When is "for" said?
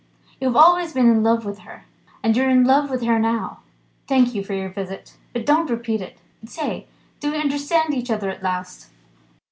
4.43-4.55